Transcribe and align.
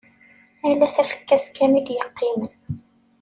Ala 0.69 0.87
tafekka-s 0.95 1.45
kan 1.55 1.79
i 1.79 1.81
d-yeqqimen. 1.87 2.51